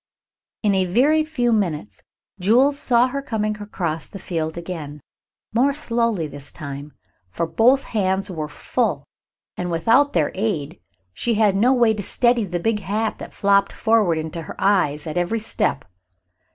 In 0.63 0.73
a 0.73 0.85
very 0.87 1.23
few 1.23 1.51
minutes 1.51 2.01
Jules 2.39 2.79
saw 2.79 3.05
her 3.09 3.21
coming 3.21 3.61
across 3.61 4.07
the 4.07 4.17
field 4.17 4.57
again, 4.57 4.99
more 5.53 5.73
slowly 5.75 6.25
this 6.25 6.51
time, 6.51 6.93
for 7.29 7.45
both 7.45 7.83
hands 7.83 8.31
were 8.31 8.47
full, 8.47 9.05
and 9.57 9.69
without 9.69 10.13
their 10.13 10.31
aid 10.33 10.79
she 11.13 11.35
had 11.35 11.55
no 11.55 11.71
way 11.75 11.93
to 11.93 12.01
steady 12.01 12.45
the 12.45 12.59
big 12.59 12.79
hat 12.79 13.19
that 13.19 13.31
flapped 13.35 13.71
forward 13.73 14.17
into 14.17 14.41
her 14.41 14.55
eyes 14.57 15.05
at 15.05 15.17
every 15.19 15.39
step. 15.39 15.85